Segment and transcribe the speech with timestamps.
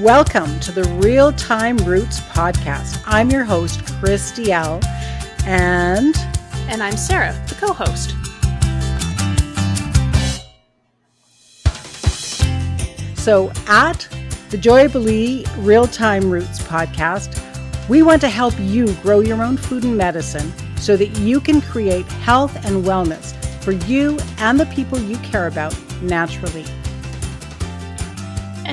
[0.00, 3.02] Welcome to the Real Time Roots podcast.
[3.04, 4.82] I'm your host, Chris Dalziel
[5.46, 6.16] And
[6.70, 8.14] And I'm Sarah, the co host.
[13.18, 14.08] so at
[14.48, 14.88] the Joy
[15.58, 17.38] Real Time Roots podcast,
[17.90, 21.60] we want to help you grow your own food and medicine so that you can
[21.60, 26.64] create health and wellness for you and the people you care about naturally.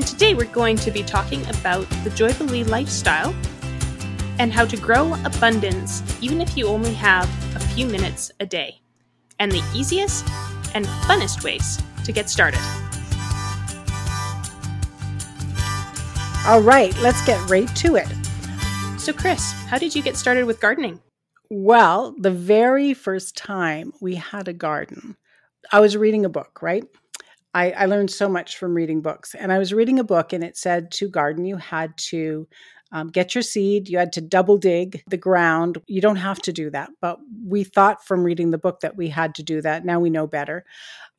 [0.07, 3.35] Today we're going to be talking about the Joybilee lifestyle
[4.39, 8.79] and how to grow abundance even if you only have a few minutes a day,
[9.37, 10.25] and the easiest
[10.73, 12.61] and funnest ways to get started.
[16.47, 18.07] All right, let's get right to it.
[18.97, 21.01] So, Chris, how did you get started with gardening?
[21.49, 25.17] Well, the very first time we had a garden,
[25.69, 26.85] I was reading a book, right?
[27.57, 29.33] I, I, learned so much from reading books.
[29.33, 32.47] And I was reading a book, and it said to garden, you had to
[32.91, 35.81] um, get your seed, you had to double dig the ground.
[35.87, 36.91] You don't have to do that.
[37.01, 39.83] But we thought from reading the book that we had to do that.
[39.83, 40.65] Now we know better.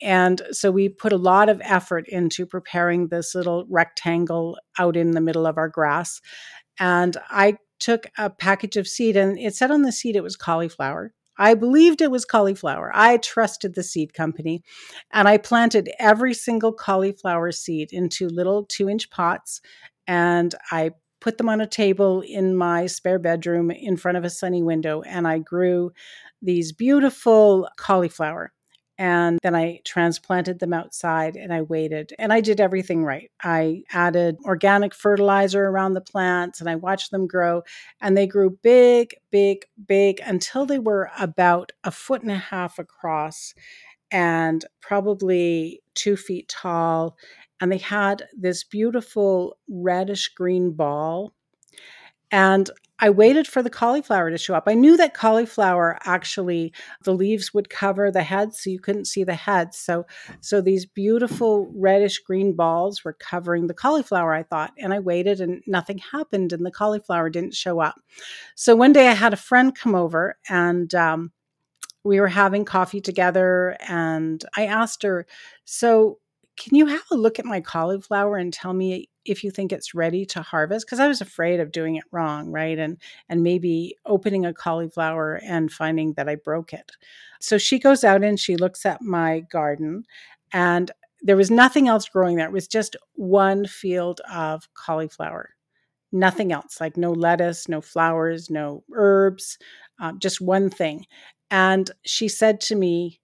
[0.00, 5.10] And so we put a lot of effort into preparing this little rectangle out in
[5.10, 6.20] the middle of our grass.
[6.78, 10.36] And I took a package of seed, and it said on the seed it was
[10.36, 11.12] cauliflower.
[11.38, 12.90] I believed it was cauliflower.
[12.94, 14.62] I trusted the seed company
[15.12, 19.60] and I planted every single cauliflower seed into little two inch pots
[20.06, 24.30] and I put them on a table in my spare bedroom in front of a
[24.30, 25.92] sunny window and I grew
[26.42, 28.52] these beautiful cauliflower.
[28.98, 33.30] And then I transplanted them outside and I waited and I did everything right.
[33.42, 37.62] I added organic fertilizer around the plants and I watched them grow.
[38.00, 42.80] And they grew big, big, big until they were about a foot and a half
[42.80, 43.54] across
[44.10, 47.16] and probably two feet tall.
[47.60, 51.32] And they had this beautiful reddish green ball.
[52.30, 54.64] And I waited for the cauliflower to show up.
[54.66, 56.72] I knew that cauliflower actually
[57.04, 59.72] the leaves would cover the head so you couldn't see the head.
[59.72, 60.04] So
[60.40, 65.40] so these beautiful reddish green balls were covering the cauliflower I thought and I waited
[65.40, 68.00] and nothing happened and the cauliflower didn't show up.
[68.56, 71.32] So one day I had a friend come over and um,
[72.04, 75.26] we were having coffee together and I asked her,
[75.64, 76.18] "So
[76.56, 79.94] can you have a look at my cauliflower and tell me if you think it's
[79.94, 83.96] ready to harvest because i was afraid of doing it wrong right and and maybe
[84.06, 86.92] opening a cauliflower and finding that i broke it.
[87.40, 90.04] So she goes out and she looks at my garden
[90.52, 90.90] and
[91.20, 92.46] there was nothing else growing there.
[92.46, 95.50] It was just one field of cauliflower.
[96.10, 99.58] Nothing else like no lettuce no flowers no herbs
[100.00, 101.06] um, just one thing.
[101.50, 103.20] And she said to me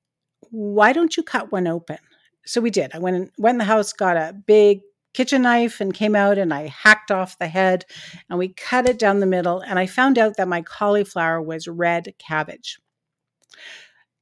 [0.51, 1.99] why don't you cut one open?
[2.47, 2.91] So we did.
[2.95, 4.83] I went in, went in the house got a big
[5.15, 7.85] kitchen knife and came out and I hacked off the head
[8.29, 9.61] and we cut it down the middle.
[9.61, 12.79] And I found out that my cauliflower was red cabbage.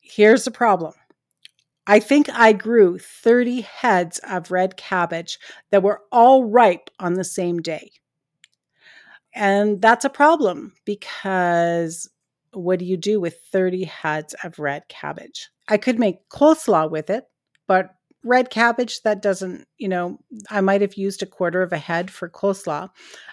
[0.01, 0.93] Here's the problem
[1.87, 5.39] I think I grew 30 heads of red cabbage
[5.71, 7.91] that were all ripe on the same day.
[9.35, 12.09] And that's a problem because
[12.53, 15.49] what do you do with 30 heads of red cabbage?
[15.69, 17.25] I could make coleslaw with it,
[17.67, 17.95] but
[18.25, 20.19] red cabbage that doesn't you know
[20.51, 22.89] i might have used a quarter of a head for coleslaw.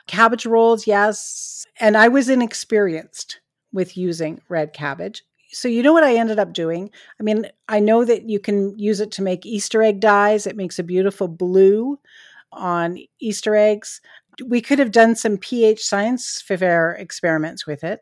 [0.08, 3.40] Cabbage rolls yes and i was inexperienced
[3.72, 5.24] with using red cabbage.
[5.52, 6.90] So you know what i ended up doing?
[7.20, 10.48] I mean i know that you can use it to make easter egg dyes.
[10.48, 12.00] It makes a beautiful blue
[12.52, 14.02] on easter eggs.
[14.46, 18.02] We could have done some ph science fair experiments with it.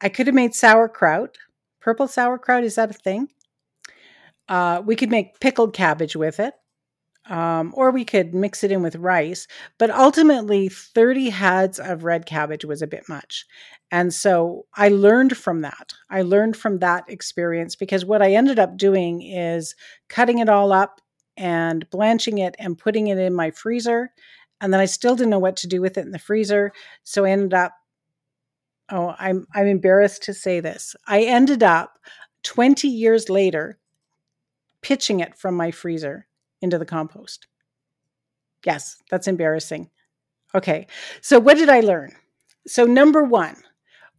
[0.00, 1.36] I could have made sauerkraut
[1.80, 3.28] purple sauerkraut is that a thing
[4.48, 6.54] uh, we could make pickled cabbage with it,
[7.28, 9.46] um, or we could mix it in with rice.
[9.78, 13.46] But ultimately, 30 heads of red cabbage was a bit much.
[13.90, 15.94] And so I learned from that.
[16.10, 19.74] I learned from that experience because what I ended up doing is
[20.08, 21.00] cutting it all up
[21.36, 24.10] and blanching it and putting it in my freezer.
[24.60, 26.72] And then I still didn't know what to do with it in the freezer.
[27.04, 27.72] So I ended up,
[28.90, 30.96] oh, I'm, I'm embarrassed to say this.
[31.06, 31.98] I ended up
[32.42, 33.78] 20 years later
[34.82, 36.26] pitching it from my freezer
[36.60, 37.46] into the compost.
[38.64, 39.90] Yes, that's embarrassing.
[40.54, 40.86] Okay,
[41.20, 42.12] so what did I learn?
[42.66, 43.56] So, number one,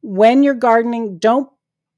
[0.01, 1.49] when you're gardening, don't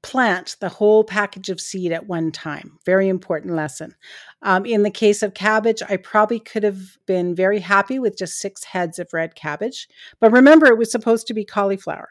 [0.02, 2.78] plant the whole package of seed at one time.
[2.84, 3.94] Very important lesson.
[4.42, 8.40] Um, in the case of cabbage, I probably could have been very happy with just
[8.40, 9.88] six heads of red cabbage.
[10.20, 12.08] But remember, it was supposed to be cauliflower.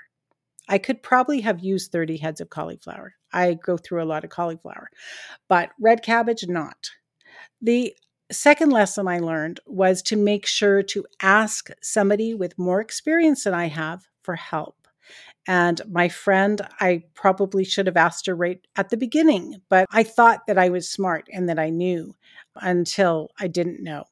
[0.71, 3.15] I could probably have used 30 heads of cauliflower.
[3.33, 4.89] I go through a lot of cauliflower,
[5.49, 6.89] but red cabbage, not.
[7.61, 7.93] The
[8.31, 13.53] second lesson I learned was to make sure to ask somebody with more experience than
[13.53, 14.87] I have for help.
[15.45, 20.03] And my friend, I probably should have asked her right at the beginning, but I
[20.03, 22.15] thought that I was smart and that I knew
[22.55, 24.05] until I didn't know.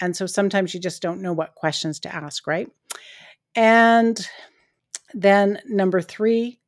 [0.00, 2.70] And so sometimes you just don't know what questions to ask, right?
[3.56, 4.24] And
[5.14, 6.58] then number three,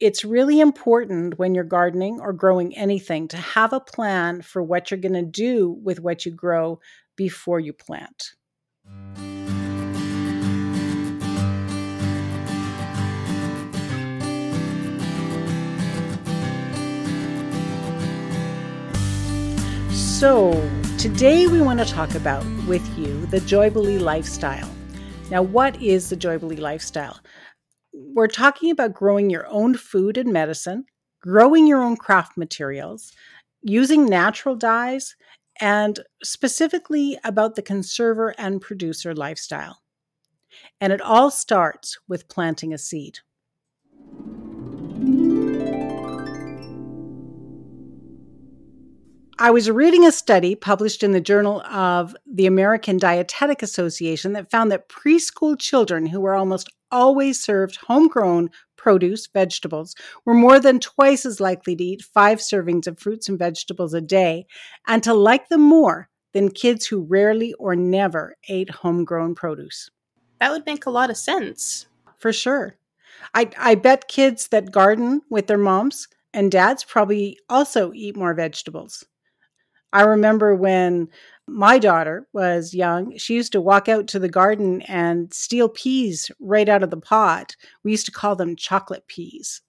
[0.00, 4.90] it's really important when you're gardening or growing anything to have a plan for what
[4.90, 6.80] you're going to do with what you grow
[7.16, 8.32] before you plant.
[19.94, 20.52] So,
[20.98, 24.70] today we want to talk about with you the Joybilee lifestyle.
[25.30, 27.20] Now, what is the Joybilee lifestyle?
[27.96, 30.86] We're talking about growing your own food and medicine,
[31.20, 33.12] growing your own craft materials,
[33.62, 35.14] using natural dyes,
[35.60, 39.80] and specifically about the conserver and producer lifestyle.
[40.80, 43.20] And it all starts with planting a seed.
[49.38, 54.50] I was reading a study published in the Journal of the American Dietetic Association that
[54.50, 59.94] found that preschool children who were almost always served homegrown produce, vegetables,
[60.24, 64.00] were more than twice as likely to eat five servings of fruits and vegetables a
[64.00, 64.46] day
[64.86, 69.90] and to like them more than kids who rarely or never ate homegrown produce.
[70.40, 71.86] That would make a lot of sense.
[72.18, 72.76] For sure.
[73.34, 78.34] I, I bet kids that garden with their moms and dads probably also eat more
[78.34, 79.04] vegetables.
[79.94, 81.08] I remember when
[81.46, 86.32] my daughter was young, she used to walk out to the garden and steal peas
[86.40, 87.54] right out of the pot.
[87.84, 89.62] We used to call them chocolate peas.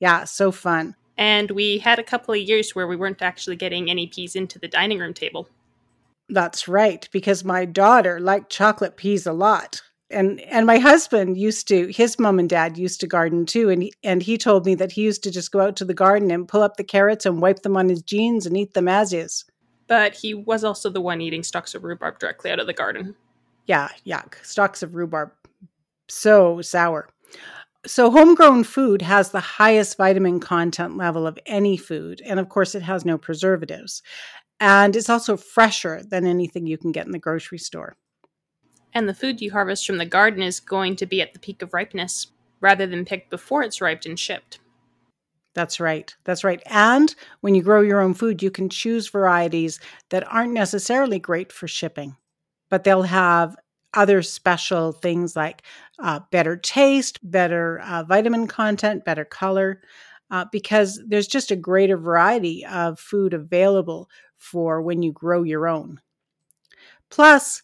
[0.00, 0.94] Yeah, so fun.
[1.16, 4.58] And we had a couple of years where we weren't actually getting any peas into
[4.58, 5.48] the dining room table.
[6.28, 9.80] That's right, because my daughter liked chocolate peas a lot.
[10.10, 13.82] And and my husband used to his mom and dad used to garden too and
[13.82, 16.30] he, and he told me that he used to just go out to the garden
[16.30, 19.12] and pull up the carrots and wipe them on his jeans and eat them as
[19.12, 19.44] is
[19.88, 23.16] but he was also the one eating stalks of rhubarb directly out of the garden.
[23.66, 24.34] Yeah, yuck.
[24.44, 25.32] Stalks of rhubarb.
[26.08, 27.08] So sour.
[27.86, 32.20] So, homegrown food has the highest vitamin content level of any food.
[32.24, 34.02] And of course, it has no preservatives.
[34.60, 37.96] And it's also fresher than anything you can get in the grocery store.
[38.94, 41.62] And the food you harvest from the garden is going to be at the peak
[41.62, 42.28] of ripeness
[42.60, 44.58] rather than picked before it's ripe and shipped.
[45.54, 46.14] That's right.
[46.24, 46.62] That's right.
[46.66, 49.80] And when you grow your own food, you can choose varieties
[50.10, 52.16] that aren't necessarily great for shipping,
[52.70, 53.56] but they'll have
[53.94, 55.62] other special things like
[55.98, 59.80] uh, better taste, better uh, vitamin content, better color,
[60.30, 65.66] uh, because there's just a greater variety of food available for when you grow your
[65.66, 66.00] own.
[67.10, 67.62] Plus,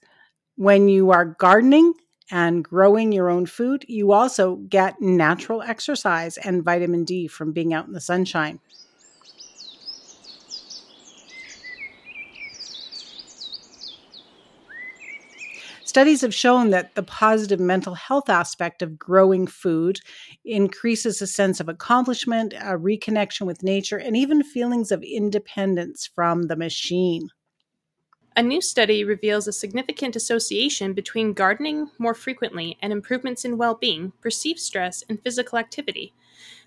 [0.57, 1.95] when you are gardening,
[2.31, 7.75] and growing your own food, you also get natural exercise and vitamin D from being
[7.75, 8.61] out in the sunshine.
[15.85, 20.01] Studies have shown that the positive mental health aspect of growing food
[20.45, 26.45] increases a sense of accomplishment, a reconnection with nature, and even feelings of independence from
[26.45, 27.29] the machine.
[28.37, 33.77] A new study reveals a significant association between gardening more frequently and improvements in well
[33.77, 36.13] being, perceived stress, and physical activity.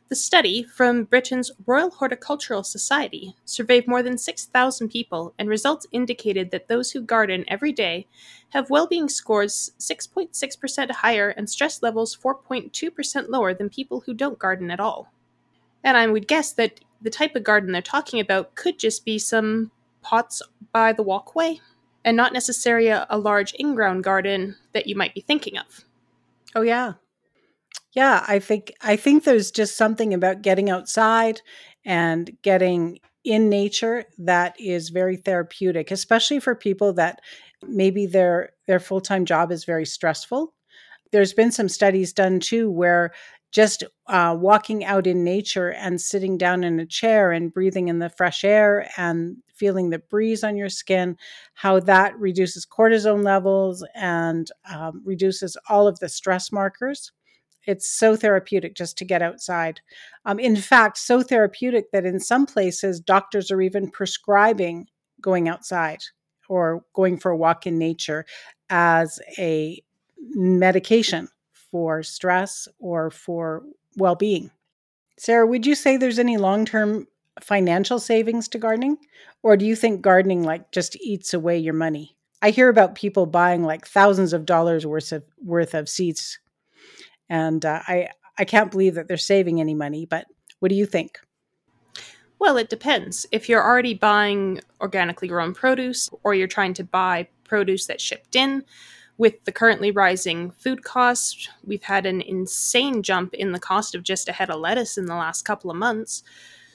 [0.08, 6.52] The study, from Britain's Royal Horticultural Society, surveyed more than 6,000 people, and results indicated
[6.52, 8.08] that those who garden every day
[8.52, 14.40] have well being scores 6.6% higher and stress levels 4.2% lower than people who don't
[14.40, 15.12] garden at all.
[15.84, 19.20] And I would guess that the type of garden they're talking about could just be
[19.20, 19.72] some
[20.02, 21.60] pots by the walkway
[22.06, 25.86] and not necessarily a, a large in-ground garden that you might be thinking of.
[26.56, 26.94] Oh yeah.
[27.94, 31.42] Yeah, I think I think there's just something about getting outside
[31.84, 37.20] and getting in nature that is very therapeutic, especially for people that
[37.68, 40.54] maybe their their full-time job is very stressful.
[41.12, 43.14] There's been some studies done too where
[43.52, 48.00] just uh, walking out in nature and sitting down in a chair and breathing in
[48.00, 51.18] the fresh air and feeling the breeze on your skin,
[51.54, 57.12] how that reduces cortisone levels and um, reduces all of the stress markers.
[57.66, 59.82] It's so therapeutic just to get outside.
[60.26, 64.88] Um, in fact, so therapeutic that in some places, doctors are even prescribing
[65.22, 66.00] going outside
[66.48, 68.26] or going for a walk in nature
[68.70, 69.82] as a
[70.34, 71.28] medication
[71.72, 73.64] for stress or for
[73.98, 74.50] well being.
[75.20, 77.08] Sarah, would you say there's any long term
[77.42, 78.98] financial savings to gardening?
[79.44, 82.16] Or do you think gardening like just eats away your money?
[82.42, 86.40] I hear about people buying like thousands of dollars worth of worth of seeds,
[87.30, 90.06] and uh, I I can't believe that they're saving any money.
[90.06, 90.28] But
[90.60, 91.20] what do you think?
[92.40, 93.26] Well, it depends.
[93.32, 98.36] If you're already buying organically grown produce, or you're trying to buy produce that's shipped
[98.36, 98.64] in,
[99.18, 104.04] with the currently rising food costs, we've had an insane jump in the cost of
[104.04, 106.24] just a head of lettuce in the last couple of months.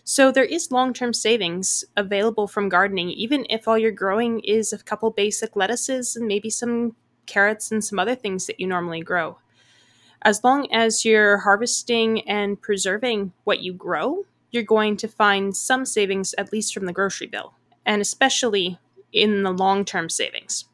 [0.04, 4.78] So there is long-term savings available from gardening, even if all you're growing is a
[4.78, 9.38] couple basic lettuces and maybe some carrots and some other things that you normally grow.
[10.22, 15.84] As long as you're harvesting and preserving what you grow, you're going to find some
[15.84, 17.54] savings, at least from the grocery bill,
[17.86, 18.78] and especially
[19.12, 20.66] in the long term savings.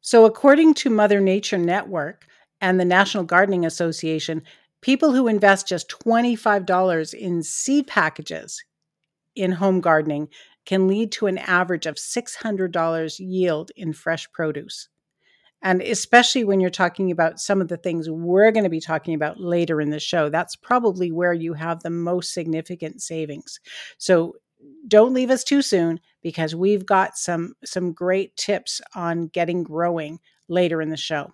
[0.00, 2.26] So, according to Mother Nature Network
[2.60, 4.42] and the National Gardening Association,
[4.80, 8.64] people who invest just $25 in seed packages
[9.36, 10.28] in home gardening
[10.66, 14.88] can lead to an average of $600 yield in fresh produce.
[15.62, 19.14] And especially when you're talking about some of the things we're going to be talking
[19.14, 23.60] about later in the show, that's probably where you have the most significant savings.
[23.98, 24.36] So
[24.88, 30.18] don't leave us too soon because we've got some some great tips on getting growing
[30.48, 31.32] later in the show.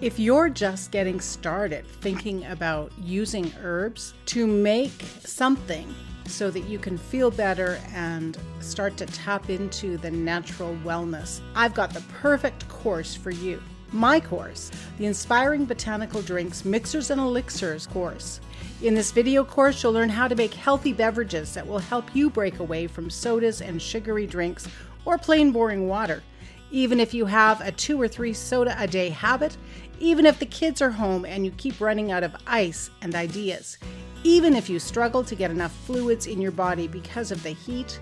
[0.00, 4.92] If you're just getting started thinking about using herbs to make
[5.24, 5.92] something
[6.24, 11.74] so that you can feel better and start to tap into the natural wellness, I've
[11.74, 13.60] got the perfect course for you.
[13.90, 18.40] My course, the Inspiring Botanical Drinks Mixers and Elixirs course.
[18.82, 22.30] In this video course, you'll learn how to make healthy beverages that will help you
[22.30, 24.68] break away from sodas and sugary drinks
[25.04, 26.22] or plain boring water.
[26.70, 29.56] Even if you have a two or three soda a day habit,
[30.00, 33.78] even if the kids are home and you keep running out of ice and ideas,
[34.24, 38.00] even if you struggle to get enough fluids in your body because of the heat,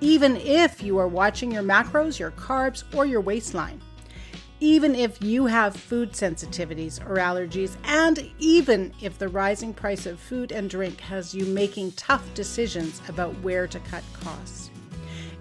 [0.00, 3.80] even if you are watching your macros, your carbs, or your waistline,
[4.60, 10.18] even if you have food sensitivities or allergies, and even if the rising price of
[10.18, 14.65] food and drink has you making tough decisions about where to cut costs.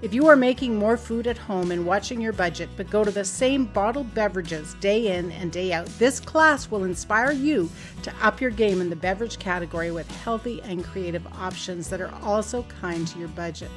[0.02, 3.12] If you are making more food at home and watching your budget, but go to
[3.12, 7.70] the same bottled beverages day in and day out, this class will inspire you
[8.04, 12.14] to up your game in the beverage category with healthy and creative options that are
[12.22, 13.72] also kind to your budget.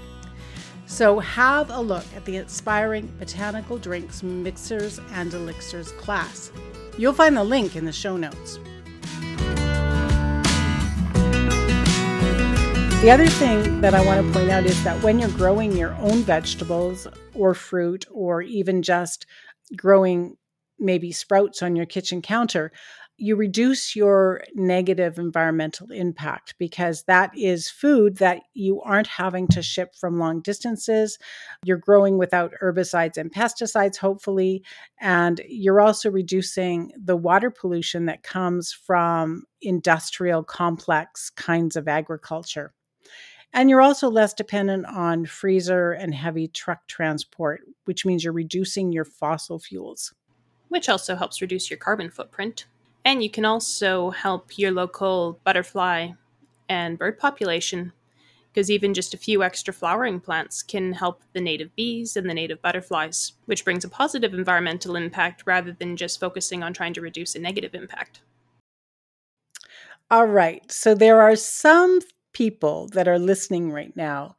[0.87, 6.51] So, have a look at the Inspiring Botanical Drinks Mixers and Elixirs class.
[6.97, 8.59] You'll find the link in the show notes.
[13.01, 15.95] The other thing that I want to point out is that when you're growing your
[15.95, 19.25] own vegetables or fruit, or even just
[19.77, 20.37] growing
[20.81, 22.73] maybe sprouts on your kitchen counter,
[23.17, 29.63] you reduce your negative environmental impact because that is food that you aren't having to
[29.63, 31.19] ship from long distances.
[31.65, 34.65] You're growing without herbicides and pesticides, hopefully.
[35.01, 42.75] And you're also reducing the water pollution that comes from industrial complex kinds of agriculture.
[43.53, 48.93] And you're also less dependent on freezer and heavy truck transport, which means you're reducing
[48.93, 50.13] your fossil fuels.
[50.69, 52.67] Which also helps reduce your carbon footprint.
[53.05, 56.11] And you can also help your local butterfly
[56.69, 57.93] and bird population
[58.53, 62.35] because even just a few extra flowering plants can help the native bees and the
[62.35, 67.01] native butterflies, which brings a positive environmental impact rather than just focusing on trying to
[67.01, 68.21] reduce a negative impact.
[70.11, 70.71] All right.
[70.73, 72.01] So there are some
[72.39, 74.37] people that are listening right now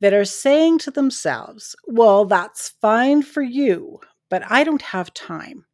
[0.00, 5.66] that are saying to themselves, well, that's fine for you, but I don't have time.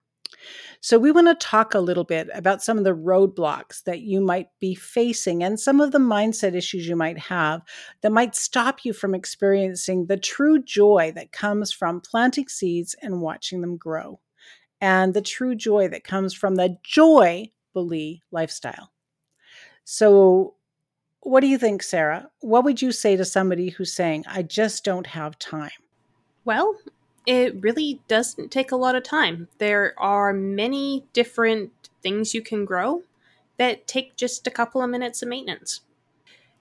[0.81, 4.21] So, we want to talk a little bit about some of the roadblocks that you
[4.21, 7.61] might be facing and some of the mindset issues you might have
[8.01, 13.21] that might stop you from experiencing the true joy that comes from planting seeds and
[13.21, 14.19] watching them grow,
[14.81, 18.91] and the true joy that comes from the joy Bully lifestyle.
[19.85, 20.55] So,
[21.23, 22.31] what do you think, Sarah?
[22.41, 25.71] What would you say to somebody who's saying, I just don't have time?
[26.45, 26.77] Well,
[27.27, 29.49] it really doesn't take a lot of time.
[29.59, 31.71] There are many different
[32.03, 33.03] things you can grow
[33.59, 35.83] that take just a couple of minutes of maintenance.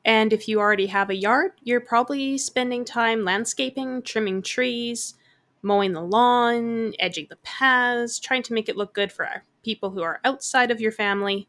[0.03, 5.15] And if you already have a yard, you're probably spending time landscaping, trimming trees,
[5.61, 10.01] mowing the lawn, edging the paths, trying to make it look good for people who
[10.01, 11.47] are outside of your family.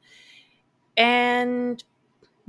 [0.97, 1.83] And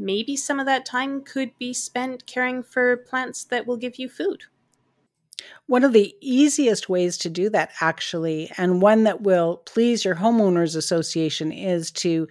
[0.01, 4.10] maybe some of that time could be spent caring for plants that will give you
[4.10, 4.43] food.
[5.65, 10.15] One of the easiest ways to do that, actually, and one that will please your
[10.15, 12.27] homeowners association, is to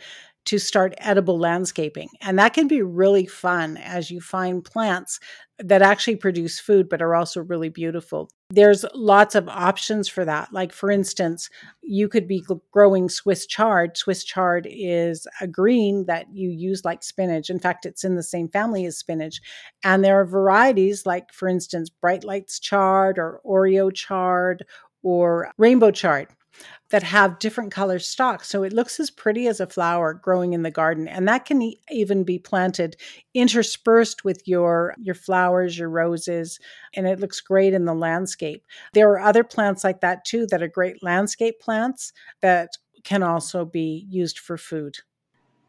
[0.47, 2.09] to start edible landscaping.
[2.21, 5.21] And that can be really fun as you find plants
[5.59, 8.31] that actually produce food but are also really beautiful.
[8.49, 10.53] There's lots of options for that.
[10.53, 11.51] Like, for instance,
[11.83, 13.97] you could be growing Swiss chard.
[13.97, 17.51] Swiss chard is a green that you use like spinach.
[17.51, 19.41] In fact, it's in the same family as spinach.
[19.85, 24.65] And there are varieties, like, for instance, Bright Lights chard or Oreo chard
[25.03, 26.29] or rainbow chard
[26.91, 28.49] that have different color stalks.
[28.49, 31.09] So it looks as pretty as a flower growing in the garden.
[31.09, 32.97] And that can even be planted
[33.33, 36.59] interspersed with your, your flowers, your roses,
[36.95, 38.65] and it looks great in the landscape.
[38.93, 43.65] There are other plants like that too that are great landscape plants that can also
[43.65, 44.99] be used for food.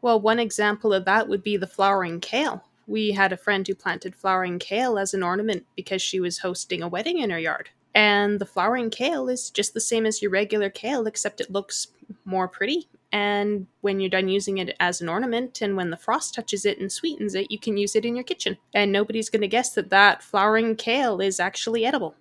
[0.02, 2.64] Well, one example of that would be the flowering kale.
[2.88, 6.82] We had a friend who planted flowering kale as an ornament because she was hosting
[6.82, 7.70] a wedding in her yard.
[7.94, 11.88] And the flowering kale is just the same as your regular kale, except it looks
[12.24, 12.88] more pretty.
[13.12, 16.78] And when you're done using it as an ornament, and when the frost touches it
[16.78, 18.56] and sweetens it, you can use it in your kitchen.
[18.72, 22.14] And nobody's going to guess that that flowering kale is actually edible.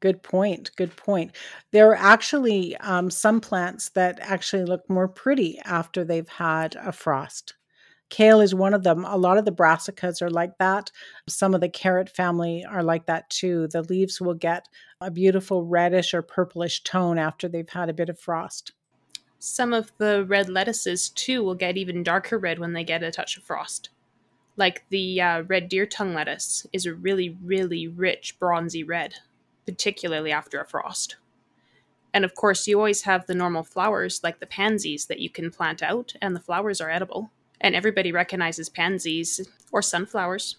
[0.00, 0.70] Good point.
[0.76, 1.32] Good point.
[1.72, 6.92] There are actually um, some plants that actually look more pretty after they've had a
[6.92, 7.54] frost.
[8.10, 9.04] Kale is one of them.
[9.04, 10.90] A lot of the brassicas are like that.
[11.28, 13.68] Some of the carrot family are like that too.
[13.68, 14.68] The leaves will get
[15.00, 18.72] a beautiful reddish or purplish tone after they've had a bit of frost.
[19.38, 23.10] Some of the red lettuces too will get even darker red when they get a
[23.10, 23.90] touch of frost.
[24.56, 29.14] Like the uh, red deer tongue lettuce is a really, really rich bronzy red,
[29.64, 31.16] particularly after a frost.
[32.12, 35.52] And of course, you always have the normal flowers like the pansies that you can
[35.52, 40.56] plant out, and the flowers are edible and everybody recognizes pansies or sunflowers.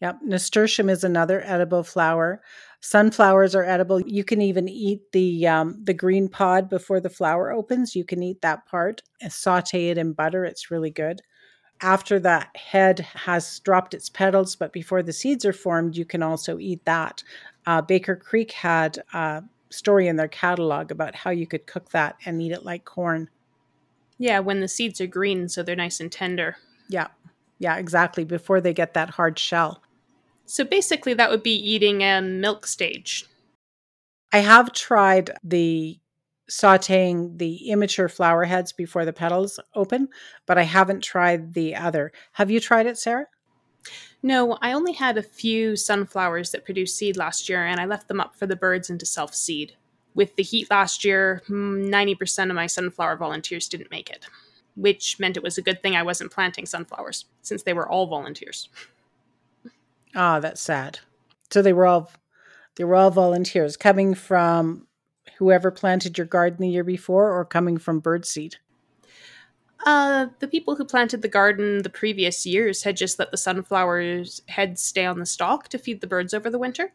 [0.00, 2.40] Yep, nasturtium is another edible flower.
[2.80, 4.00] Sunflowers are edible.
[4.00, 7.96] You can even eat the um, the green pod before the flower opens.
[7.96, 10.44] You can eat that part and saute it in butter.
[10.44, 11.20] It's really good.
[11.80, 16.22] After that head has dropped its petals, but before the seeds are formed, you can
[16.22, 17.22] also eat that.
[17.66, 22.16] Uh, Baker Creek had a story in their catalog about how you could cook that
[22.24, 23.28] and eat it like corn.
[24.18, 26.56] Yeah, when the seeds are green, so they're nice and tender.
[26.88, 27.08] Yeah,
[27.58, 28.24] yeah, exactly.
[28.24, 29.82] Before they get that hard shell.
[30.44, 33.26] So basically, that would be eating a milk stage.
[34.32, 35.98] I have tried the
[36.50, 40.08] sauteing the immature flower heads before the petals open,
[40.46, 42.12] but I haven't tried the other.
[42.32, 43.26] Have you tried it, Sarah?
[44.22, 48.08] No, I only had a few sunflowers that produced seed last year, and I left
[48.08, 49.76] them up for the birds and to self seed
[50.14, 54.26] with the heat last year, 90% of my sunflower volunteers didn't make it,
[54.74, 58.06] which meant it was a good thing I wasn't planting sunflowers since they were all
[58.06, 58.68] volunteers.
[60.14, 61.00] Ah, oh, that's sad.
[61.50, 62.10] So they were all
[62.76, 64.88] they were all volunteers coming from
[65.38, 68.56] whoever planted your garden the year before or coming from birdseed?
[69.86, 74.42] Uh, the people who planted the garden the previous years had just let the sunflowers
[74.48, 76.92] heads stay on the stalk to feed the birds over the winter.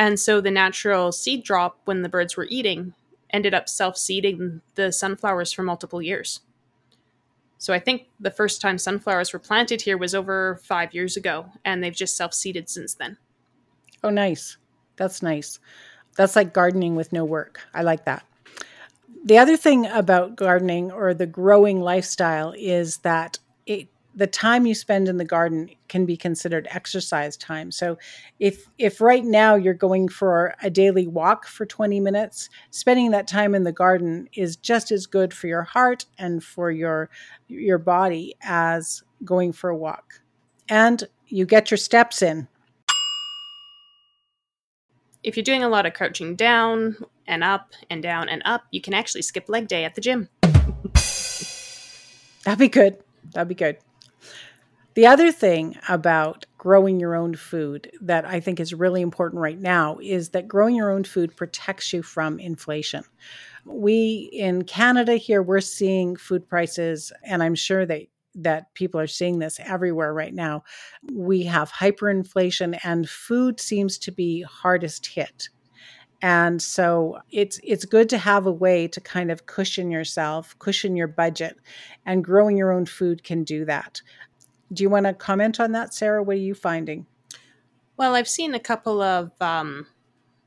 [0.00, 2.94] And so the natural seed drop, when the birds were eating,
[3.28, 6.40] ended up self seeding the sunflowers for multiple years.
[7.58, 11.52] So I think the first time sunflowers were planted here was over five years ago,
[11.66, 13.18] and they've just self seeded since then.
[14.02, 14.56] Oh, nice.
[14.96, 15.60] That's nice.
[16.16, 17.60] That's like gardening with no work.
[17.74, 18.24] I like that.
[19.26, 24.74] The other thing about gardening or the growing lifestyle is that it the time you
[24.74, 27.70] spend in the garden can be considered exercise time.
[27.70, 27.96] So
[28.38, 33.28] if if right now you're going for a daily walk for 20 minutes, spending that
[33.28, 37.08] time in the garden is just as good for your heart and for your
[37.48, 40.20] your body as going for a walk.
[40.68, 42.48] And you get your steps in.
[45.22, 46.96] If you're doing a lot of crouching down
[47.26, 50.28] and up and down and up, you can actually skip leg day at the gym.
[52.44, 52.98] That'd be good.
[53.32, 53.76] That'd be good.
[54.94, 59.58] The other thing about growing your own food that I think is really important right
[59.58, 63.04] now is that growing your own food protects you from inflation.
[63.64, 68.02] We in Canada here, we're seeing food prices, and I'm sure that
[68.34, 70.62] that people are seeing this everywhere right now.
[71.12, 75.48] We have hyperinflation and food seems to be hardest hit.
[76.22, 80.94] And so it's it's good to have a way to kind of cushion yourself, cushion
[80.94, 81.56] your budget,
[82.04, 84.02] and growing your own food can do that.
[84.72, 86.22] Do you want to comment on that, Sarah?
[86.22, 87.06] What are you finding?
[87.96, 89.86] Well, I've seen a couple of um,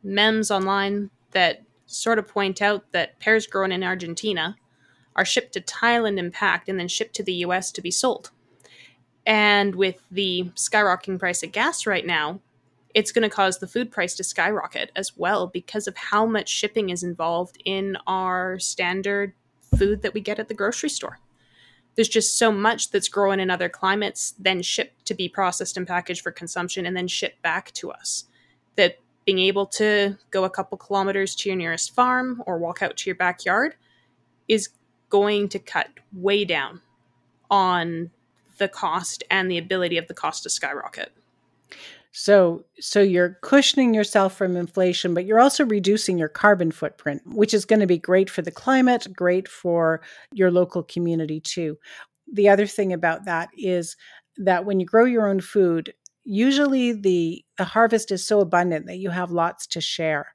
[0.01, 4.55] memes online that sort of point out that pears grown in Argentina
[5.15, 8.31] are shipped to Thailand and packed and then shipped to the US to be sold.
[9.25, 12.39] And with the skyrocketing price of gas right now,
[12.93, 16.49] it's going to cause the food price to skyrocket as well because of how much
[16.49, 19.33] shipping is involved in our standard
[19.75, 21.19] food that we get at the grocery store.
[21.95, 25.87] There's just so much that's grown in other climates, then shipped to be processed and
[25.87, 28.25] packaged for consumption, and then shipped back to us.
[28.75, 32.97] That being able to go a couple kilometers to your nearest farm or walk out
[32.97, 33.75] to your backyard
[34.47, 34.69] is
[35.09, 36.81] going to cut way down
[37.49, 38.09] on
[38.57, 41.11] the cost and the ability of the cost to skyrocket.
[42.15, 47.53] So so you're cushioning yourself from inflation, but you're also reducing your carbon footprint, which
[47.53, 51.77] is going to be great for the climate, great for your local community too.
[52.31, 53.95] The other thing about that is
[54.37, 58.97] that when you grow your own food, usually the the harvest is so abundant that
[58.99, 60.27] you have lots to share.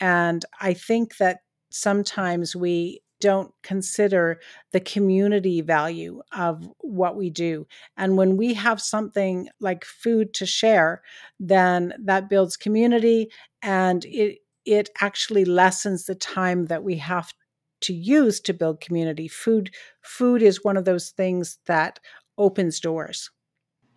[0.00, 1.40] And I think that
[1.70, 4.40] sometimes we don't consider
[4.72, 7.66] the community value of what we do.
[7.96, 11.02] And when we have something like food to share,
[11.38, 13.30] then that builds community
[13.62, 17.32] and it it actually lessens the time that we have
[17.80, 19.26] to use to build community.
[19.28, 19.70] Food
[20.02, 21.98] food is one of those things that
[22.36, 23.30] opens doors.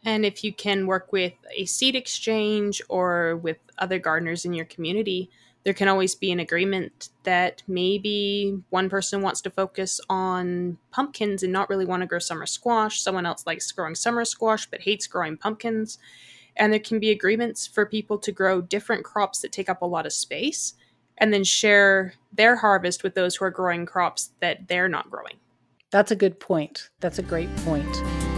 [0.05, 4.65] And if you can work with a seed exchange or with other gardeners in your
[4.65, 5.29] community,
[5.63, 11.41] there can always be an agreement that maybe one person wants to focus on pumpkins
[11.41, 13.01] and not really want to grow summer squash.
[13.01, 15.97] Someone else likes growing summer squash but hates growing pumpkins.
[16.55, 19.87] And there can be agreements for people to grow different crops that take up a
[19.87, 20.73] lot of space
[21.17, 25.35] and then share their harvest with those who are growing crops that they're not growing.
[25.91, 26.89] That's a good point.
[26.99, 28.32] That's a great point.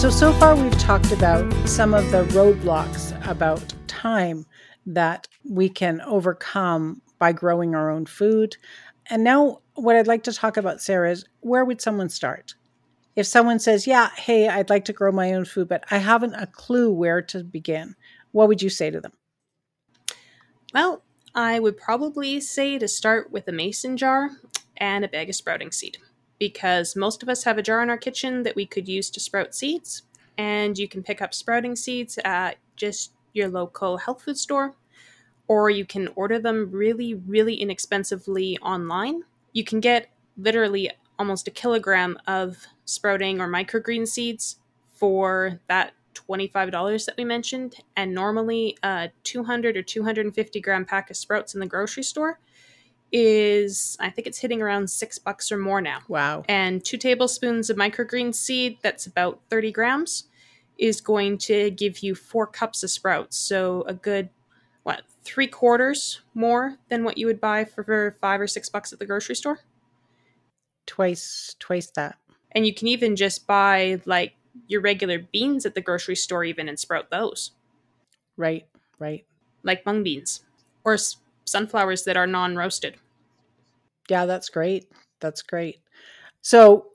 [0.00, 4.46] So, so far we've talked about some of the roadblocks about time
[4.86, 8.56] that we can overcome by growing our own food.
[9.10, 12.54] And now, what I'd like to talk about, Sarah, is where would someone start?
[13.14, 16.32] If someone says, Yeah, hey, I'd like to grow my own food, but I haven't
[16.32, 17.94] a clue where to begin,
[18.32, 19.12] what would you say to them?
[20.72, 21.02] Well,
[21.34, 24.30] I would probably say to start with a mason jar
[24.78, 25.98] and a bag of sprouting seed
[26.40, 29.20] because most of us have a jar in our kitchen that we could use to
[29.20, 30.02] sprout seeds.
[30.36, 34.74] And you can pick up sprouting seeds at just your local health food store,
[35.46, 39.22] or you can order them really, really inexpensively online.
[39.52, 44.56] You can get literally almost a kilogram of sprouting or microgreen seeds
[44.94, 47.76] for that $25 that we mentioned.
[47.96, 52.40] And normally, a 200 or 250 gram pack of sprouts in the grocery store
[53.12, 56.00] is I think it's hitting around six bucks or more now.
[56.08, 56.44] Wow.
[56.48, 60.24] And two tablespoons of microgreen seed, that's about 30 grams,
[60.78, 63.36] is going to give you four cups of sprouts.
[63.36, 64.30] So a good,
[64.82, 68.98] what, three quarters more than what you would buy for, five or six bucks at
[68.98, 69.60] the grocery store?
[70.86, 72.16] Twice, twice that.
[72.52, 74.34] And you can even just buy like
[74.66, 77.52] your regular beans at the grocery store, even and sprout those.
[78.36, 78.66] Right,
[78.98, 79.24] right.
[79.62, 80.42] Like mung beans
[80.84, 80.96] or
[81.50, 82.96] sunflowers that are non roasted.
[84.08, 84.90] Yeah, that's great.
[85.20, 85.78] That's great.
[86.42, 86.86] So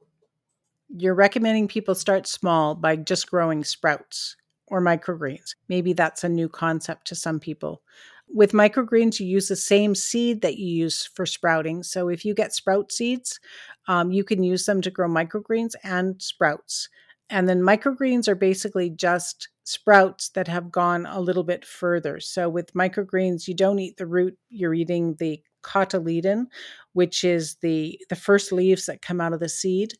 [0.89, 4.35] you're recommending people start small by just growing sprouts
[4.67, 5.55] or microgreens.
[5.69, 7.81] Maybe that's a new concept to some people.
[8.27, 11.83] With microgreens, you use the same seed that you use for sprouting.
[11.83, 13.39] So if you get sprout seeds,
[13.87, 16.89] um, you can use them to grow microgreens and sprouts.
[17.29, 22.19] And then microgreens are basically just sprouts that have gone a little bit further.
[22.19, 26.45] So with microgreens, you don't eat the root, you're eating the cotyledon,
[26.93, 29.95] which is the the first leaves that come out of the seed.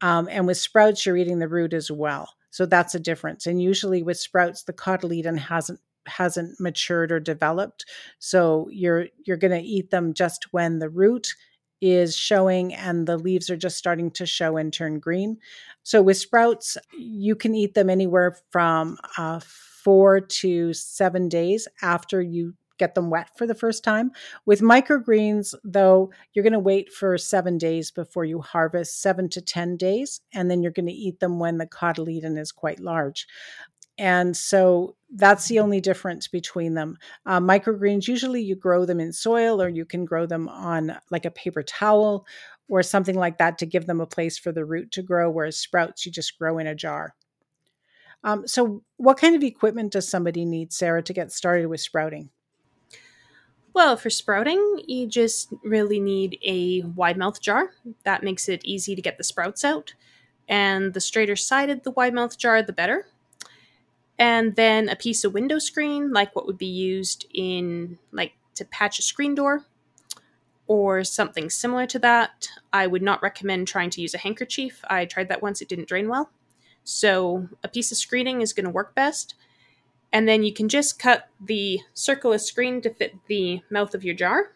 [0.00, 2.32] Um, and with sprouts, you're eating the root as well.
[2.50, 3.46] So that's a difference.
[3.46, 7.84] And usually with sprouts, the cotyledon hasn't hasn't matured or developed.
[8.18, 11.34] So you're you're going to eat them just when the root
[11.80, 15.38] is showing and the leaves are just starting to show and turn green.
[15.82, 22.20] So with sprouts, you can eat them anywhere from uh, four to seven days after
[22.20, 24.12] you get them wet for the first time.
[24.46, 29.40] With microgreens, though, you're going to wait for seven days before you harvest, seven to
[29.40, 33.26] 10 days, and then you're going to eat them when the cotyledon is quite large.
[33.98, 36.96] And so that's the only difference between them.
[37.26, 41.24] Uh, microgreens, usually you grow them in soil or you can grow them on like
[41.24, 42.24] a paper towel
[42.68, 45.56] or something like that to give them a place for the root to grow, whereas
[45.56, 47.14] sprouts, you just grow in a jar.
[48.22, 52.30] Um, so, what kind of equipment does somebody need, Sarah, to get started with sprouting?
[53.72, 57.70] Well, for sprouting, you just really need a wide mouth jar.
[58.04, 59.94] That makes it easy to get the sprouts out.
[60.48, 63.06] And the straighter sided the wide mouth jar, the better
[64.18, 68.64] and then a piece of window screen like what would be used in like to
[68.64, 69.64] patch a screen door
[70.66, 72.48] or something similar to that.
[72.72, 74.84] I would not recommend trying to use a handkerchief.
[74.88, 76.30] I tried that once, it didn't drain well.
[76.84, 79.34] So, a piece of screening is going to work best.
[80.12, 84.04] And then you can just cut the circle of screen to fit the mouth of
[84.04, 84.52] your jar.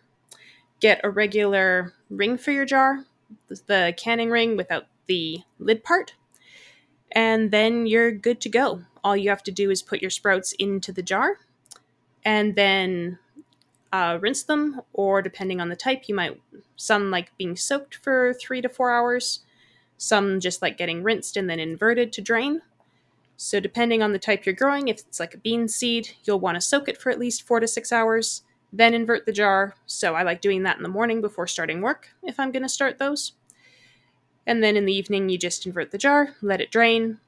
[0.80, 3.04] Get a regular ring for your jar,
[3.48, 6.14] the canning ring without the lid part.
[7.12, 8.82] And then you're good to go.
[9.04, 11.38] All you have to do is put your sprouts into the jar
[12.24, 13.18] and then
[13.92, 16.40] uh, rinse them, or depending on the type, you might
[16.76, 19.40] some like being soaked for three to four hours,
[19.98, 22.62] some just like getting rinsed and then inverted to drain.
[23.36, 26.54] So, depending on the type you're growing, if it's like a bean seed, you'll want
[26.54, 29.74] to soak it for at least four to six hours, then invert the jar.
[29.84, 32.68] So, I like doing that in the morning before starting work if I'm going to
[32.68, 33.32] start those.
[34.46, 37.18] And then in the evening, you just invert the jar, let it drain,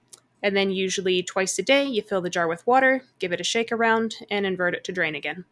[0.42, 3.44] and then usually twice a day, you fill the jar with water, give it a
[3.44, 5.44] shake around, and invert it to drain again.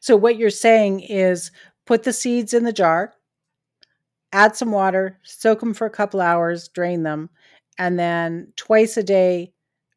[0.00, 1.50] So, what you're saying is
[1.86, 3.14] put the seeds in the jar,
[4.32, 7.30] add some water, soak them for a couple hours, drain them,
[7.78, 9.52] and then twice a day,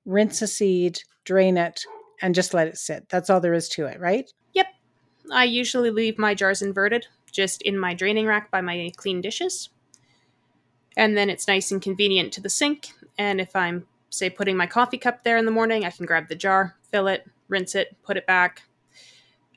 [0.06, 1.84] rinse a seed, drain it,
[2.22, 3.10] and just let it sit.
[3.10, 4.32] That's all there is to it, right?
[4.54, 4.68] Yep.
[5.32, 9.70] I usually leave my jars inverted, just in my draining rack by my clean dishes.
[10.98, 12.90] And then it's nice and convenient to the sink.
[13.18, 16.30] And if I'm, say, putting my coffee cup there in the morning, I can grab
[16.30, 18.64] the jar, fill it, rinse it, put it back.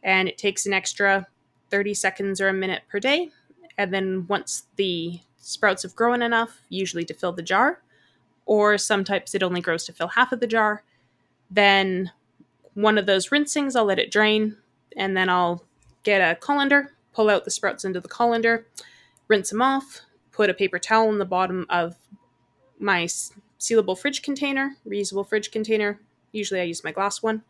[0.03, 1.27] And it takes an extra
[1.71, 3.31] 30 seconds or a minute per day.
[3.77, 7.83] And then once the sprouts have grown enough, usually to fill the jar,
[8.47, 10.83] or some types it only grows to fill half of the jar,
[11.51, 12.11] then
[12.75, 14.57] one of those rinsings, I'll let it drain,
[14.97, 15.65] and then I'll
[16.03, 18.67] get a colander, pull out the sprouts into the colander,
[19.29, 20.01] rinse them off,
[20.39, 21.97] put a paper towel in the bottom of
[22.79, 23.03] my
[23.59, 26.01] sealable fridge container, reusable fridge container.
[26.31, 27.43] Usually I use my glass one.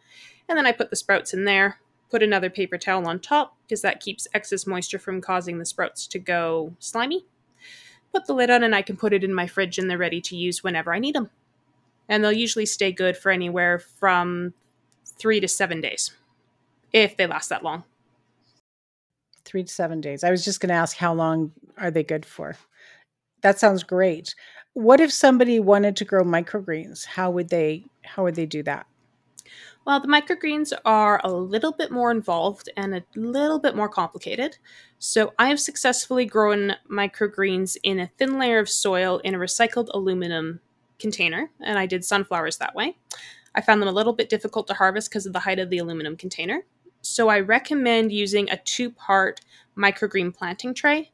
[0.48, 3.83] And then I put the sprouts in there, put another paper towel on top because
[3.83, 7.27] that keeps excess moisture from causing the sprouts to go slimy.
[8.14, 10.22] Put the lid on and I can put it in my fridge and they're ready
[10.22, 11.29] to use whenever I need them.
[12.09, 14.55] And they'll usually stay good for anywhere from
[15.05, 16.12] three to seven days
[16.94, 17.85] if they last that long.
[19.44, 20.24] Three to seven days.
[20.24, 22.57] I was just going to ask how long are they good for?
[23.42, 24.35] That sounds great.
[24.74, 27.05] What if somebody wanted to grow microgreens?
[27.05, 28.87] How would they how would they do that?
[29.88, 34.59] Well, the microgreens are a little bit more involved and a little bit more complicated.
[34.98, 39.88] So, I have successfully grown microgreens in a thin layer of soil in a recycled
[39.94, 40.61] aluminum
[40.98, 42.98] container, and I did sunflowers that way.
[43.55, 45.79] I found them a little bit difficult to harvest because of the height of the
[45.79, 46.64] aluminum container.
[47.01, 49.40] So, I recommend using a two part
[49.74, 51.12] microgreen planting tray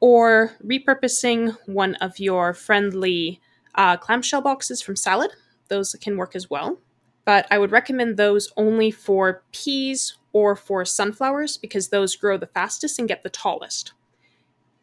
[0.00, 3.40] or repurposing one of your friendly
[3.74, 5.32] uh, clamshell boxes from salad.
[5.68, 6.78] Those can work as well.
[7.24, 12.46] But I would recommend those only for peas or for sunflowers because those grow the
[12.46, 13.92] fastest and get the tallest.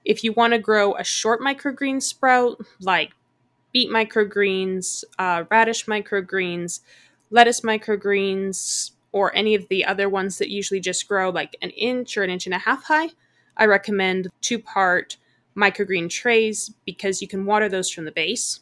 [0.04, 3.14] If you want to grow a short microgreen sprout like
[3.74, 6.82] beet microgreens, uh, radish microgreens,
[7.32, 12.18] lettuce microgreens, or any of the other ones that usually just grow like an inch
[12.18, 13.10] or an inch and a half high,
[13.58, 15.18] I recommend two part
[15.56, 18.60] microgreen trays because you can water those from the base.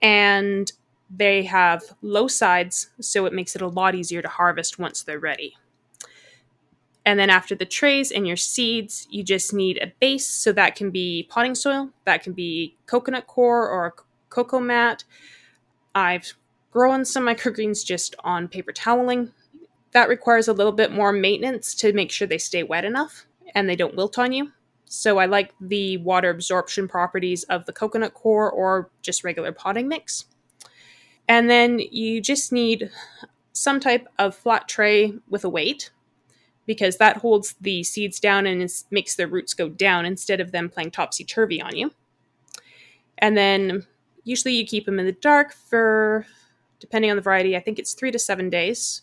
[0.00, 0.70] And
[1.14, 5.18] they have low sides, so it makes it a lot easier to harvest once they're
[5.18, 5.56] ready.
[7.04, 10.26] And then after the trays and your seeds, you just need a base.
[10.26, 13.94] So that can be potting soil, that can be coconut coir or
[14.28, 15.04] cocoa mat.
[15.94, 16.32] I've
[16.70, 19.32] grown some microgreens just on paper toweling.
[19.92, 23.68] That requires a little bit more maintenance to make sure they stay wet enough and
[23.68, 24.52] they don't wilt on you.
[24.86, 29.88] So I like the water absorption properties of the coconut coir or just regular potting
[29.88, 30.26] mix.
[31.28, 32.90] And then you just need
[33.52, 35.90] some type of flat tray with a weight
[36.66, 40.68] because that holds the seeds down and makes their roots go down instead of them
[40.68, 41.92] playing topsy turvy on you.
[43.18, 43.86] And then
[44.24, 46.26] usually you keep them in the dark for,
[46.80, 49.02] depending on the variety, I think it's three to seven days.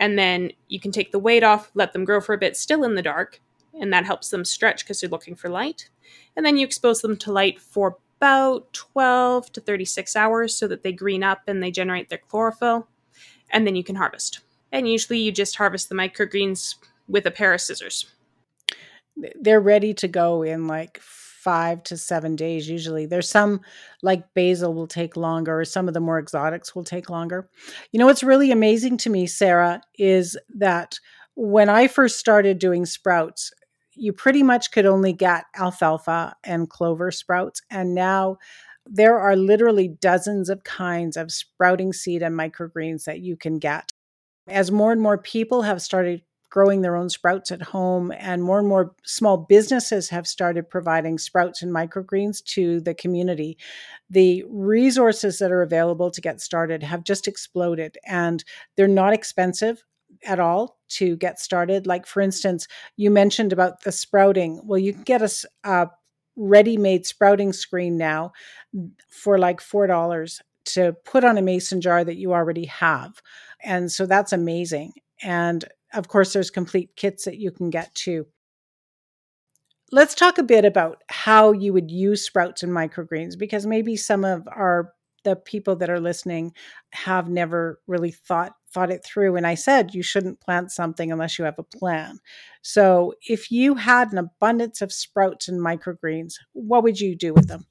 [0.00, 2.82] And then you can take the weight off, let them grow for a bit still
[2.82, 3.40] in the dark,
[3.82, 5.90] and that helps them stretch because they're looking for light.
[6.36, 10.84] And then you expose them to light for about 12 to 36 hours so that
[10.84, 12.86] they green up and they generate their chlorophyll.
[13.50, 14.40] And then you can harvest.
[14.70, 16.76] And usually you just harvest the microgreens
[17.08, 18.06] with a pair of scissors.
[19.16, 23.04] They're ready to go in like five to seven days usually.
[23.04, 23.62] There's some
[24.00, 27.50] like basil will take longer, or some of the more exotics will take longer.
[27.90, 30.98] You know what's really amazing to me, Sarah, is that
[31.34, 33.52] when I first started doing sprouts,
[33.94, 37.62] you pretty much could only get alfalfa and clover sprouts.
[37.70, 38.38] And now
[38.86, 43.92] there are literally dozens of kinds of sprouting seed and microgreens that you can get.
[44.48, 48.58] As more and more people have started growing their own sprouts at home, and more
[48.58, 53.56] and more small businesses have started providing sprouts and microgreens to the community.
[54.10, 58.44] The resources that are available to get started have just exploded, and
[58.76, 59.82] they're not expensive
[60.24, 61.86] at all to get started.
[61.86, 64.60] Like, for instance, you mentioned about the sprouting.
[64.64, 65.30] Well, you can get a,
[65.64, 65.90] a
[66.36, 68.32] ready made sprouting screen now
[69.10, 73.20] for like $4 to put on a mason jar that you already have.
[73.62, 74.92] And so that's amazing.
[75.22, 78.26] And of course, there's complete kits that you can get too.
[79.90, 84.24] Let's talk a bit about how you would use sprouts and microgreens because maybe some
[84.24, 84.92] of our
[85.24, 86.52] the people that are listening
[86.90, 91.38] have never really thought thought it through and i said you shouldn't plant something unless
[91.38, 92.18] you have a plan.
[92.62, 97.48] So if you had an abundance of sprouts and microgreens what would you do with
[97.48, 97.66] them?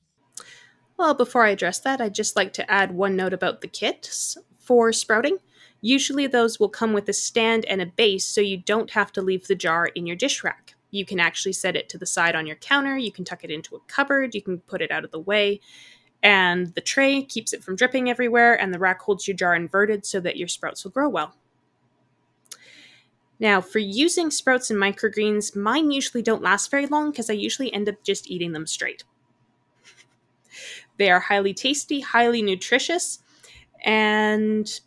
[0.97, 4.37] Well before i address that i'd just like to add one note about the kits
[4.59, 5.37] for sprouting.
[5.81, 9.21] Usually those will come with a stand and a base so you don't have to
[9.21, 10.75] leave the jar in your dish rack.
[10.91, 13.49] You can actually set it to the side on your counter you can tuck it
[13.49, 15.59] into a cupboard you can put it out of the way
[16.23, 20.05] and the tray keeps it from dripping everywhere, and the rack holds your jar inverted
[20.05, 21.35] so that your sprouts will grow well.
[23.39, 27.73] Now, for using sprouts and microgreens, mine usually don't last very long because I usually
[27.73, 29.03] end up just eating them straight.
[30.97, 33.19] They are highly tasty, highly nutritious,
[33.83, 34.79] and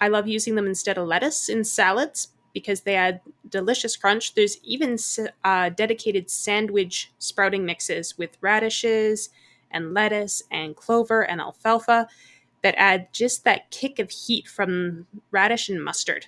[0.00, 4.34] I love using them instead of lettuce in salads because they add delicious crunch.
[4.34, 4.98] There's even
[5.44, 9.30] uh, dedicated sandwich sprouting mixes with radishes
[9.72, 12.08] and lettuce and clover and alfalfa
[12.62, 16.26] that add just that kick of heat from radish and mustard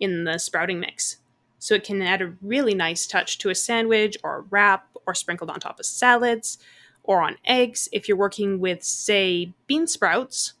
[0.00, 1.18] in the sprouting mix.
[1.58, 5.14] So it can add a really nice touch to a sandwich or a wrap or
[5.14, 6.58] sprinkled on top of salads
[7.02, 7.88] or on eggs.
[7.92, 10.54] If you're working with, say, bean sprouts,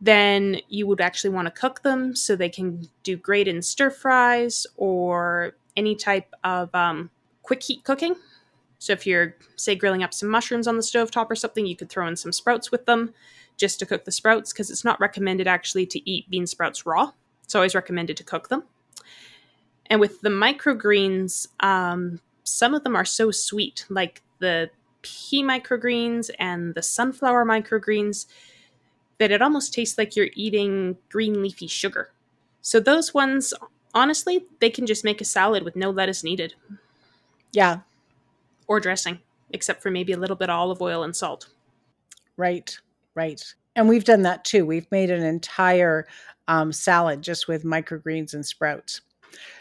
[0.00, 3.90] then you would actually want to cook them so they can do great in stir
[3.90, 7.10] fries or any type of um,
[7.42, 8.14] quick heat cooking.
[8.78, 11.76] So if you're, say, grilling up some mushrooms on the stove top or something, you
[11.76, 13.12] could throw in some sprouts with them
[13.56, 17.10] just to cook the sprouts because it's not recommended actually to eat bean sprouts raw.
[17.42, 18.62] It's always recommended to cook them.
[19.86, 24.70] And with the microgreens, um, some of them are so sweet, like the
[25.02, 28.26] pea microgreens and the sunflower microgreens,
[29.18, 32.12] that it almost tastes like you're eating green leafy sugar.
[32.60, 33.54] So those ones,
[33.94, 36.54] honestly, they can just make a salad with no lettuce needed.
[37.52, 37.80] Yeah,
[38.68, 39.18] or dressing,
[39.50, 41.48] except for maybe a little bit of olive oil and salt.
[42.36, 42.78] Right,
[43.14, 43.42] right.
[43.74, 44.64] And we've done that too.
[44.64, 46.06] We've made an entire
[46.46, 49.00] um, salad just with microgreens and sprouts.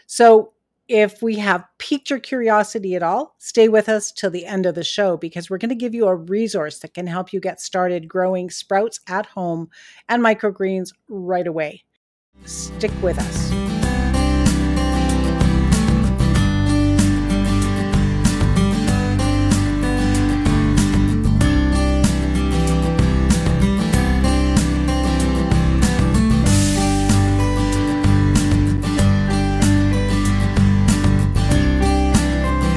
[0.06, 0.54] So
[0.88, 4.76] if we have piqued your curiosity at all, stay with us till the end of
[4.76, 7.60] the show because we're going to give you a resource that can help you get
[7.60, 9.70] started growing sprouts at home
[10.08, 11.84] and microgreens right away.
[12.46, 13.77] Stick with us.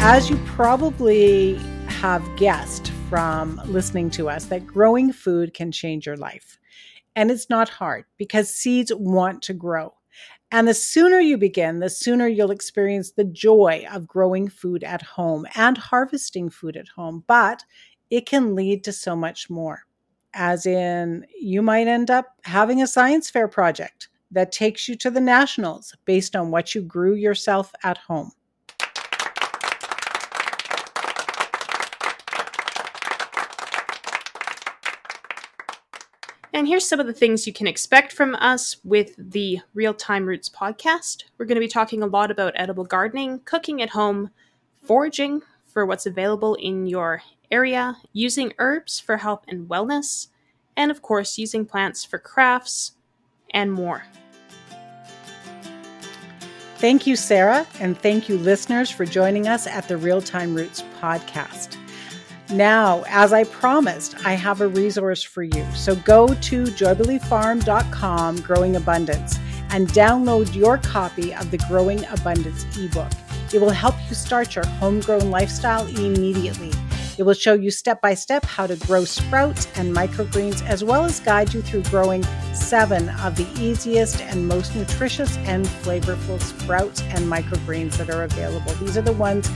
[0.02, 6.16] As you probably have guessed from listening to us, that growing food can change your
[6.16, 6.58] life.
[7.16, 9.92] And it's not hard because seeds want to grow.
[10.52, 15.02] And the sooner you begin, the sooner you'll experience the joy of growing food at
[15.02, 17.22] home and harvesting food at home.
[17.26, 17.62] But
[18.08, 19.82] it can lead to so much more.
[20.32, 25.10] As in, you might end up having a science fair project that takes you to
[25.10, 28.32] the nationals based on what you grew yourself at home.
[36.52, 40.26] And here's some of the things you can expect from us with the Real Time
[40.26, 41.24] Roots podcast.
[41.38, 44.30] We're going to be talking a lot about edible gardening, cooking at home,
[44.82, 50.28] foraging for what's available in your area, using herbs for health and wellness,
[50.76, 52.92] and of course, using plants for crafts
[53.50, 54.04] and more.
[56.78, 60.82] Thank you, Sarah, and thank you, listeners, for joining us at the Real Time Roots
[61.00, 61.76] podcast.
[62.52, 65.64] Now, as I promised, I have a resource for you.
[65.74, 69.38] So go to joybileefarm.com, Growing Abundance,
[69.70, 73.10] and download your copy of the Growing Abundance ebook.
[73.54, 76.72] It will help you start your homegrown lifestyle immediately.
[77.18, 81.04] It will show you step by step how to grow sprouts and microgreens, as well
[81.04, 82.24] as guide you through growing
[82.54, 88.72] seven of the easiest and most nutritious and flavorful sprouts and microgreens that are available.
[88.74, 89.50] These are the ones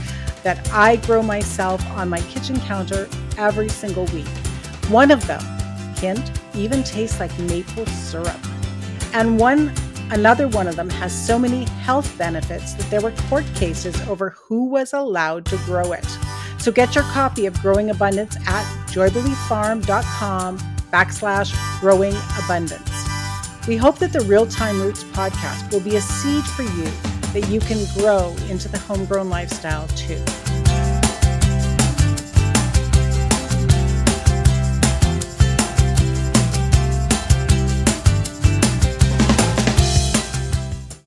[0.45, 4.27] that I grow myself on my kitchen counter every single week.
[4.87, 5.41] One of them,
[5.97, 8.39] hint, even tastes like maple syrup.
[9.13, 9.73] And one
[10.11, 14.29] Another one of them has so many health benefits that there were court cases over
[14.29, 16.05] who was allowed to grow it.
[16.59, 20.59] So get your copy of Growing Abundance at joybileefarm.com
[20.91, 22.91] backslash growing abundance.
[23.67, 27.49] We hope that the Real Time Roots podcast will be a seed for you that
[27.49, 30.23] you can grow into the homegrown lifestyle too.